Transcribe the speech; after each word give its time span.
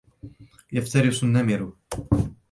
يَفْتَرِسُ 0.71 1.23
النَّمِرُ. 1.23 1.73